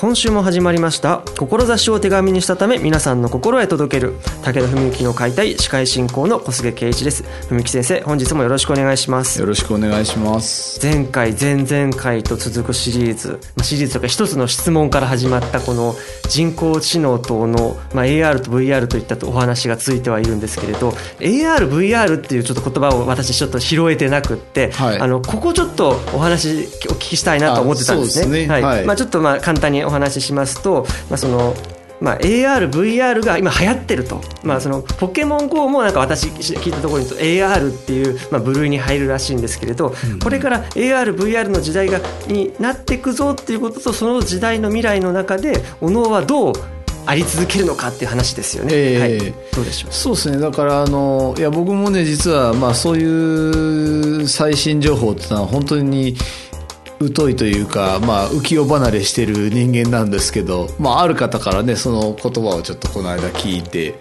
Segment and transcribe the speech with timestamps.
[0.00, 1.22] 今週も始まりました。
[1.40, 4.14] 志を手紙にしたため皆さんの心へ届ける。
[4.44, 7.24] 武田文幸の解体司会進行の小菅圭一です。
[7.48, 9.40] 文幸先生本日もよろしくお願いします。
[9.40, 10.78] よろしくお願いします。
[10.80, 13.40] 前回前々回と続くシリーズ。
[13.64, 15.96] シリーズとか一つの質問から始まったこの
[16.28, 28.24] 人工知能等の、まあ、AR と VR といったお話がついてはいるんですけれど ARVR っていうちょっと言葉を私ちょっと拾えてなくって、はい、あのここちょっとお話お聞きしたいなと思ってたんですね。
[28.26, 28.46] すね。
[28.46, 31.54] はい、はい、まあ、ちょっとまあ簡単にお話ししますと、まあ、その
[32.00, 46.54] まあ、AR、VR が今流行ってると、まあ、そのポケモン GO もなんか私聞いたところに AR っていう、まあ、部類に入るらしいんですけれど、これから AR、VR の時代がになっていくぞっていうこととその時代の未来の中でお能はどう
[47.04, 48.70] あり続けるのかっていう話ですよね。
[48.74, 49.92] えー、はい、どうでしょう？
[49.92, 50.38] そうですね。
[50.38, 56.14] だからあのいや僕もね実はまあそういう最新情報ってのは本当に
[57.14, 63.94] 疎いというか、まあ、浮世離れしてる人間なんですけど、まあ、ある方からね、その言葉をちょっとこの間聞いて、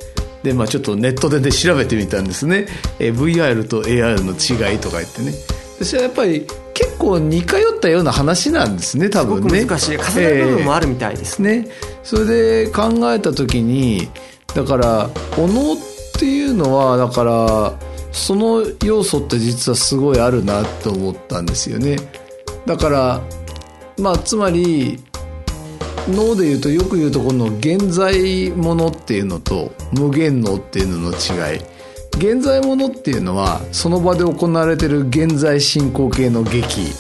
[0.44, 2.68] で、まあ、ちょっとネットで、ね、調べてみたんですね。
[3.00, 5.34] え VR と AR の違いとか言ってね。
[5.80, 9.66] 私はやっぱり結構似通ったような話なんですね、多分ね。
[9.66, 9.98] 難しい。
[9.98, 11.70] 重なる部分もあるみたいです、えー、ね。
[12.04, 14.10] それで考えた時に、
[14.56, 15.78] だから、お能っ
[16.20, 17.74] ていうのは、だから、
[18.12, 21.98] その要素って実はすごいあるなと思ったんですよね。
[22.68, 23.22] だから
[23.98, 25.00] まあつまり
[26.10, 31.62] 脳で言うとよく言うとこの現在ものっていうのと無限能っていうのの違い。
[32.18, 36.92] 現在ものっていうのはその場で行われてる現在進行形の劇。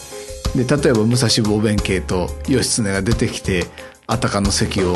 [0.55, 3.65] で例えば武蔵坊弁慶と義経が出てきて
[4.07, 4.95] あたかの席を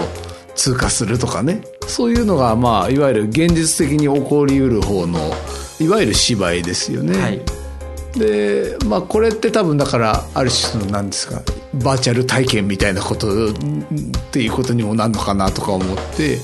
[0.56, 1.62] 通過するとかね。
[1.88, 5.34] そういうのがまあいわゆる現実的に起こりうる方の
[5.80, 7.18] いわゆる芝居ですよね。
[7.18, 7.61] はい。
[8.16, 11.42] でまあこれって多分だからある種の何ですか
[11.76, 13.54] バーチャル体験みたいなことっ
[14.32, 16.38] ていうことにもなるのかなとか思って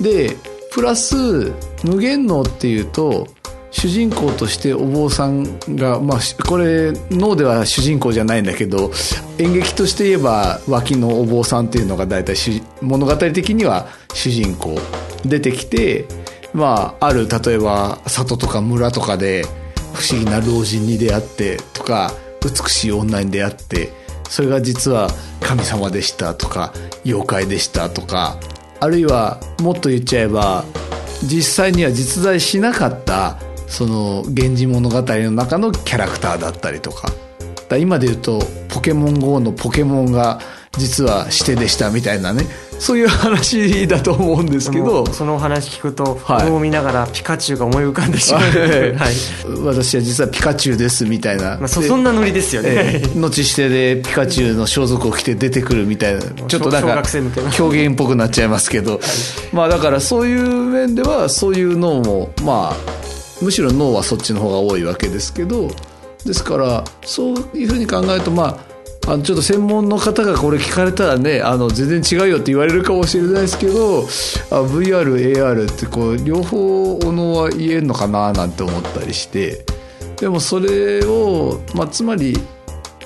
[0.00, 0.36] で
[0.72, 1.52] プラス
[1.84, 3.26] 無限能っていうと
[3.72, 8.90] 主人公としてお坊さんが、まあ、これ脳では主人公じゃないんだけど
[9.38, 12.34] 演劇として言えば脇のお坊さんっていうのが大体
[12.82, 14.76] 物語的には主人公
[15.24, 16.06] 出てきて、
[16.52, 19.44] まあ、ある例えば里とか村とかで
[19.94, 22.12] 不思議な老人に出会ってとか
[22.42, 23.92] 美しい女に出会って
[24.28, 25.08] それが実は
[25.40, 26.72] 神様でしたとか
[27.04, 28.38] 妖怪でしたとか
[28.80, 30.64] あるいはもっと言っちゃえば
[31.22, 37.12] 実際には実在しなかったその「源氏物語」の中のキャラクターだったりとか。
[37.70, 40.40] だ今で言うと「ポケモン GO」のポケモンが
[40.78, 42.44] 実はしてでしたみたいなね
[42.80, 45.04] そういう話だと思うんですけど。
[45.06, 48.94] そのお話聞くと、はい、を見ながらピカチュウが思い浮かんでしまう、はい。
[48.96, 49.14] はい、
[49.62, 56.22] 私は実はピカチュウですみたいな、まあ、そそんなノリですよね、後してでピカチュウの装束を着て出てくるみたいな。
[56.22, 57.02] ちょっとなんか
[57.52, 59.00] 狂言っぽくなっちゃいますけど、はい、
[59.52, 62.76] まあだからそういう面ではそういう脳もまあ
[63.42, 65.70] むしろ脳はそっちの方が多いわけですけど。
[66.24, 68.69] ですからそういうふうに考えるとまあ
[69.06, 79.64] あのちょっと専門の方がこれ聞かれたらねあの全然違うよって言われるかもしれないですけどあ VR、AR ってこう両方おのは言えるのかななんて思ったりして
[80.16, 82.36] でもそれを、まあ、つまり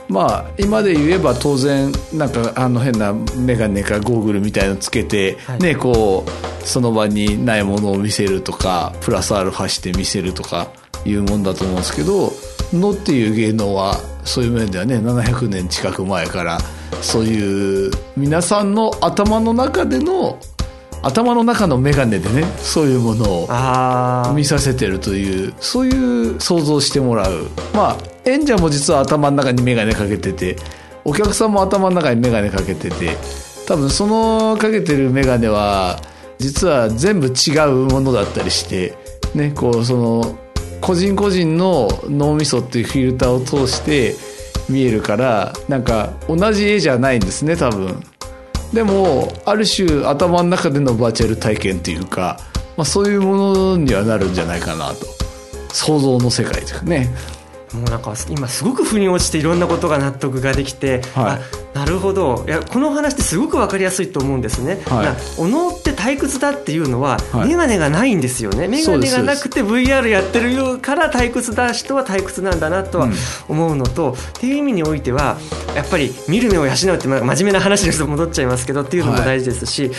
[0.08, 10.68] まあ今で言えば当然なんかあの変な眼鏡かゴーグルみたいのつけて、ねこうその場にないものを見せるとかプラスアルファして見せるとか
[11.04, 12.32] いうもんだと思うんですけど
[12.72, 16.58] 「の」っていう芸能はそういう面ではね700年近く前から
[17.00, 20.38] そういう皆さんの頭の中での
[21.02, 23.24] 頭の中の眼鏡でねそういうもの
[24.30, 27.48] を見させてるというそういう想像してもらう。
[27.74, 30.56] まあ演者も実は頭の中に眼鏡かけてて
[31.04, 33.16] お客さんも頭の中に眼鏡かけてて
[33.66, 36.00] 多分そのかけてる眼鏡は
[36.38, 38.96] 実は全部違うものだったりして
[39.34, 40.38] ねこうその
[40.80, 44.14] 個人個人の脳みそっていうフィルターを通して
[44.68, 48.02] 見えるからなんか同じ絵じゃないんですね多分。
[48.72, 52.38] でもある種頭の中でのバーチャル体験というか、
[52.76, 55.06] まあ、そういうものにはなるんじゃないかなと。
[55.72, 57.14] 想像の世界というかね。
[57.72, 61.40] もうなんか今すごく腑に落ちていろんなことが納得ができて、はい、あ
[61.74, 62.44] なるほど。
[62.46, 64.80] いやこの話ってすごく分かりやすいと思うんですね。
[64.86, 68.68] はい、お能って退屈だっていうのは、はい、眼鏡がないんですよね。
[68.68, 73.08] 眼鏡がなくて VR やってるから退屈だ人は退屈なんだなとは
[73.48, 75.36] 思うのと、うん、っていう意味においては
[75.74, 79.90] やっぱり見る目を養うって真面目な話ですと戻っちゃいますけどっていうのも大事ですし、はい、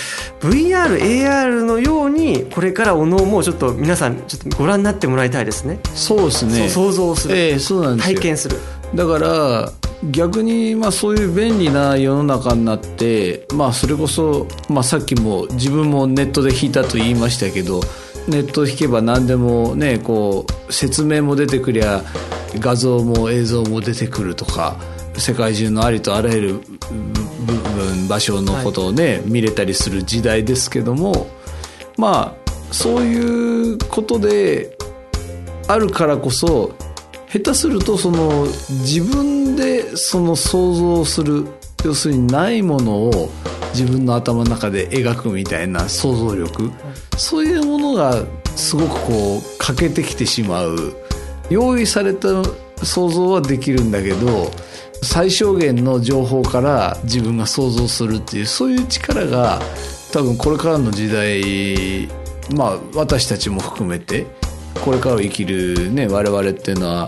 [0.41, 5.79] VR、AR のようにこれからお能もちょっと皆さんちょっとご覧になってもらいたいですね。
[5.93, 6.69] そうですね。
[6.69, 8.57] 想像する、えー、そうなんです体験する。
[8.95, 9.71] だから
[10.11, 17.81] 逆にまあそういう便利な世の中になって、まあ、それこそ、まあ、さっきも自分もネットで弾いたと言いましたけど
[18.27, 22.01] ネット弾けば何でもねこう説明も出てくりゃ
[22.55, 24.77] 画像も映像も出てくるとか
[25.17, 31.27] 世界中のありとあらゆる部分場所のことをね、はい、見れたりする時代ですけども
[31.97, 34.77] まあそういうことで
[35.67, 36.75] あるからこそ
[37.35, 41.45] 下手するとその自分でその想像する
[41.83, 43.29] 要するにないものを
[43.73, 46.71] 自分の頭の中で描くみたいな想像力。
[47.17, 48.23] そういうものが
[48.55, 50.95] すごくこう欠けてきてしまう。
[51.49, 52.29] 用意された
[52.83, 54.49] 想像はできるんだけど
[55.03, 59.59] 最小限の情報から自分が想像するっていうそういう力が
[60.11, 62.07] 多分これからの時代
[62.55, 64.25] まあ私たちも含めて
[64.83, 67.07] これからを生きるね我々っていうのは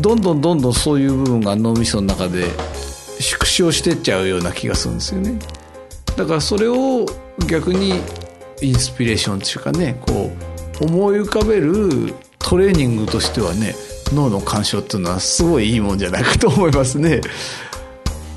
[0.00, 2.44] どんどんどんどんそういう部分が脳みその中で
[3.20, 5.38] 縮小してっちゃうような気がするんですよね。
[6.16, 7.06] だからそれを
[7.46, 8.00] 逆に
[8.60, 10.30] インスピレーションっていうかねこ
[10.80, 13.74] う思い浮かべるトレーニングとしてはね
[14.12, 17.20] 脳の干渉っていうのはすごいいいもんじゃないかと思いますね。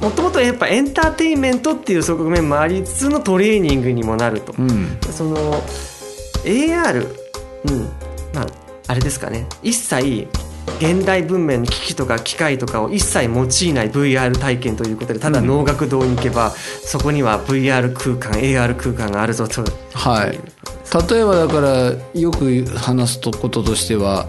[0.02, 5.62] もともとやっぱエンターテインメントっていう側面もありつつのトレーニングにもなると、うん、その
[6.44, 7.08] AR、
[7.66, 7.82] うん
[8.34, 8.48] まあ、
[8.88, 9.46] あれですかね。
[9.62, 10.28] 一切
[10.80, 19.64] 現代文明の機器とか機械とかを一切用いない VR 体験ということでただ能楽堂に行けば、うん、そこには VR 空間 AR 空間があるぞと。
[19.94, 20.40] はい。
[21.12, 24.28] 例えばだからよく話すとこととしては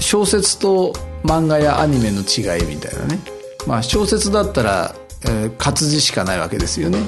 [0.00, 0.92] 小説と
[1.22, 3.20] 漫画やアニメの違いみたいなね、
[3.66, 4.94] まあ、小説だったら、
[5.24, 6.98] えー、活字しかないわけですよね、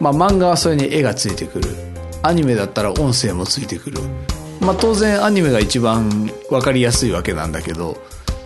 [0.00, 1.92] まあ、漫画はそれに絵がついてくる。
[2.24, 3.98] アニメだったら音声もついてくる
[4.62, 6.08] まあ、当然アニメが一番
[6.48, 7.96] 分かりやすいわけなんだけど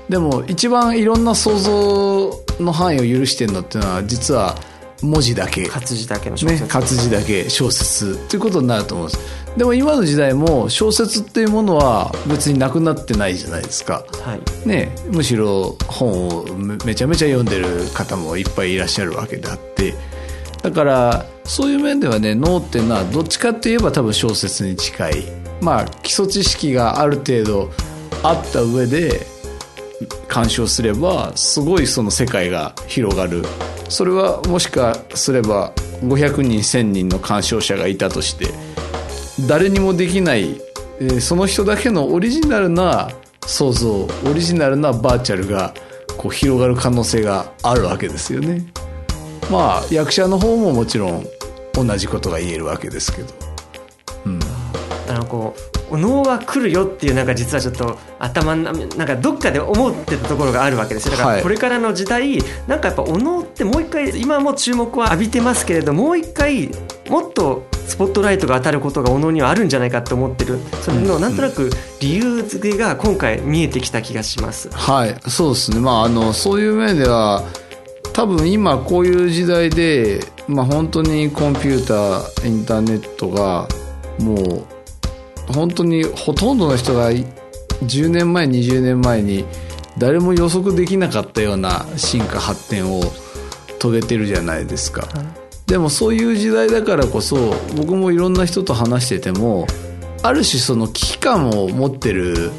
[0.09, 4.57] でも一番いろんな想像の範囲を許してるのっていうのは実は
[5.03, 5.67] 文字だけ。
[5.67, 9.57] 活字だけの小説、ね、活字だけ小説っていうことになると思うんです。
[9.57, 14.69] でも今の時代も小説っていうものは別になくなってないじゃないですか、はい。
[14.69, 16.45] ね、むしろ本を
[16.85, 19.95] めちゃめちゃ読んでる方もいっぱいいらっしゃるわけであって。
[20.63, 27.71] だからそういう面ではね脳っていうのはどっちかって言えば多分小説に近いまあ基礎知識がある程度
[28.23, 29.27] あった上で
[30.29, 33.43] 鑑賞すればすごいその世界が広がる
[33.89, 35.73] それはもしかすれば
[36.03, 38.47] 500人1000人の鑑賞者がいたとして
[39.47, 40.61] 誰にもできない
[41.21, 43.11] その人だけのオリジナルな
[43.47, 45.73] 想像オリジナルなバーチャルが
[46.17, 48.67] こう広がる可能性があるわけですよね。
[49.51, 51.27] まあ役者の方ももちろん
[51.75, 53.29] 同じことが言えるわけですけど。
[54.25, 54.56] うん
[55.19, 55.55] のこ
[55.91, 61.17] うお能は来るよっていうなんか実はちょっと頭なんかどっかで思ってたところがあるわけですよ。
[61.17, 66.71] だからこれからの時代、はい、なんかやっぱお能ってもう一回今も注目は浴びてますけれどもう一回
[67.09, 70.59] もっとスポットライトが当たることがお能にはあるんじゃないかと思ってる。
[70.83, 71.71] それのなんとなく
[72.01, 74.69] 理由付けが今回見えてきた気がします。
[74.71, 75.17] はい。
[75.29, 75.81] そうですね。
[75.81, 77.45] まああのそういう面では
[78.13, 83.69] 多分今こういう時代で、まあ、本当にコンピューターインターネットが
[84.19, 84.76] もう
[85.49, 89.45] 本当にほとんどの人が10年前20年前に
[89.99, 93.03] 誰も予測できなかったような進化発展を
[93.79, 95.27] 遂げてるじゃないですか、はい、
[95.67, 99.67] でもそういう時代だからこそ僕もいろんな人と話してても
[100.23, 102.51] ある種その危機感を持ってる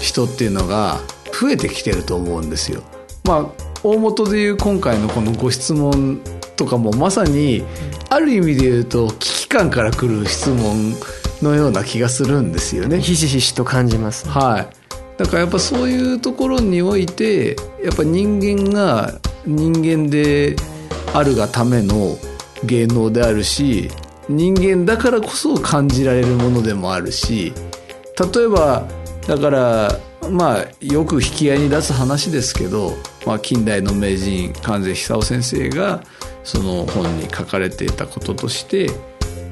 [0.00, 0.98] 人っていうのが
[1.40, 2.82] 増えてきてると思うんですよ。
[3.24, 3.46] まあ
[3.82, 6.20] 大元でいう今回のこのご質問
[6.56, 7.64] とかもまさに
[8.08, 10.94] ある意味で言うと危機感から来る質問
[11.42, 13.00] のような気がするんですよね。
[13.00, 14.68] ひしひしと感じます、ね、はい。
[15.16, 20.54] だからやっぱそういうところにおいてやっぱ人間が人間で
[21.12, 22.16] あるがための
[22.64, 23.90] 芸能であるし
[24.28, 27.52] 人間だからこそ感じられるものでもあるし
[28.34, 28.86] 例えば
[29.26, 29.98] だから
[30.30, 32.92] まあよく引き合いに出す話ですけど
[33.28, 36.02] まあ、近代の名人関西久夫先生が
[36.44, 38.88] その本に書かれていたこととして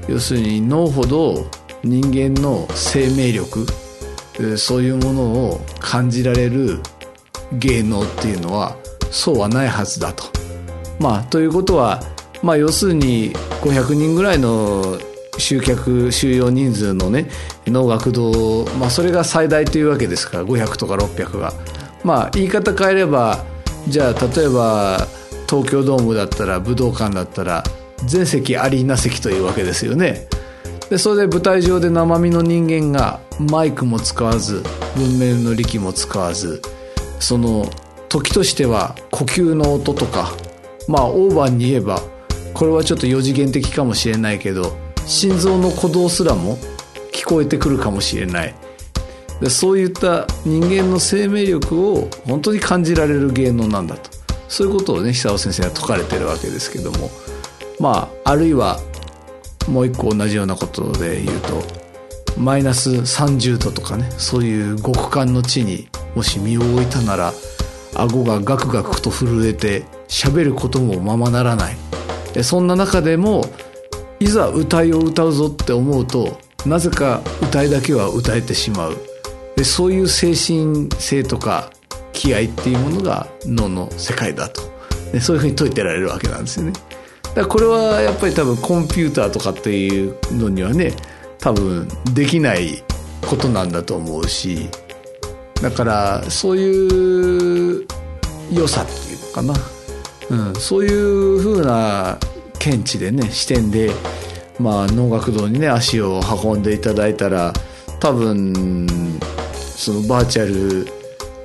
[0.09, 1.51] 要するに脳ほど
[1.87, 3.67] 人間の生命力
[4.59, 6.81] そういうものを感じられる
[7.53, 8.77] 芸能っていうのは
[9.11, 10.25] そうはないはずだと。
[10.99, 12.03] まあ、ということは、
[12.43, 14.99] まあ、要するに500人ぐらいの
[15.39, 17.29] 集客収容人数のね
[17.67, 21.53] 能楽堂、まあ、それが最大というわけですから500とか600が。
[22.03, 23.45] まあ言い方変えれば
[23.89, 25.07] じゃあ例えば
[25.49, 27.65] 東京ドームだったら武道館だったら
[28.05, 30.29] 全席アリーナ席というわけですよね。
[30.91, 34.63] でそれで舞台上で生身の人間がマイクも使わず
[34.97, 36.63] 文明の力も使わず
[37.19, 37.69] その
[38.09, 40.31] 時としては呼吸の音とか
[40.89, 42.01] まあオーバーに言えば
[42.55, 44.77] これはちょっと4次元的かもしれないけど
[45.07, 46.57] 心臓の鼓動すらも
[47.13, 48.55] 聞こえてくるかもしれない。
[49.41, 54.11] でそういった人間の生命力を本当に感じられる芸能なんだと。
[54.49, 57.11] そういうことをね久尾先生は説かれてるわけですけども。
[57.79, 58.81] まああるいは
[59.69, 61.63] もう一個同じようなことで言うと
[62.39, 67.33] マイナス30度とかねそういう極寒の地にもし身を置いたなら
[67.95, 71.77] 顎がガクガクと震えて喋ることもままならない。
[72.43, 73.45] そんな中でも
[74.21, 78.97] いざ歌いを歌うぞって思うとなぜか歌いだけは歌えてしまう。
[79.57, 81.71] でそういう精神性とか
[82.13, 84.61] 気合っていうものが脳の世界だと。
[85.13, 86.73] でそういうふうに説いてられるわけなんですよね。
[87.37, 90.93] だこれはやっぱり多分コンピューターとかっていうのにはね
[91.39, 92.83] 多分できない
[93.29, 94.71] ことなんだと思うし
[95.61, 97.87] だからそういう
[98.51, 99.61] 良さっていうのか
[100.31, 102.19] な、うん、そういうふうな
[102.59, 103.91] 見地でね視点で、
[104.59, 107.53] まあ、能楽堂にね足を運んでいただいたら
[108.01, 108.87] 多分
[109.53, 110.87] そのバーチャル、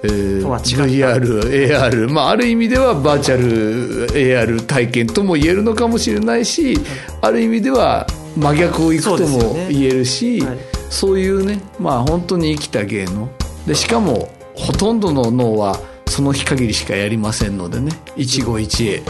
[0.03, 6.75] えー、VR、AR、まあ、ある意味ではバーチャル AR 体験とも言えるのかもしれないし、
[7.21, 13.29] ある意味では真逆をいくとも言えるしそう、ねはい、そういうね、まあ、本当に生きた芸能。
[13.67, 17.91] でしかもほとんどの脳はその日限りしかやりませんのでね。
[18.15, 19.01] 一期一会。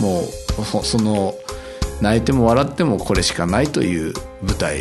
[0.00, 1.34] もうその
[2.00, 4.80] 泣いても笑ってもこれしかないという舞台。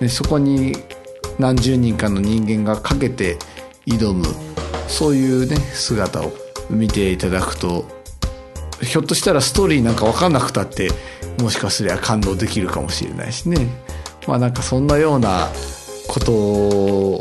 [0.00, 0.76] でそこに
[1.38, 3.36] 何十人かの人間がかけて
[3.86, 4.24] 挑む
[4.88, 6.32] そういうね姿を
[6.68, 7.84] 見ていただくと
[8.82, 10.90] ひょっとしたらストーリーなんか分かんなくたって
[11.40, 13.68] もしかすりゃ感動できるかもしれないしね
[14.26, 15.48] まあなんかそんなような
[16.08, 17.18] ことを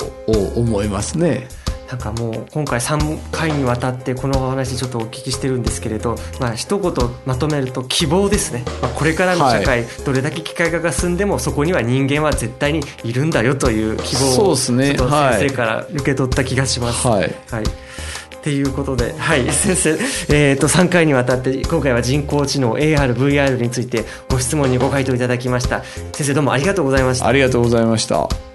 [0.55, 1.47] 思いますね。
[1.89, 6.93] なんかもう今回3回にわたってこのお話ちょっとお聞きしてるんですけれど、まあ一言
[7.25, 17.07] まとめると希望ですね、まあ、これからの社会、はい、どれだけ機械化が進んでもそこには人間は絶対にいるんだよという希望をそうですね先生から受け取った気がします。
[17.07, 19.89] はい、はいっていうことで、はい、 先生、
[20.29, 25.83] えっ、ー、と、3回にわたって、今回は人工知能、AR、VR についてご質問にご回答いただきました。
[26.13, 27.25] 先生、どうもありがとうございました。
[27.25, 28.54] ありがとうございました。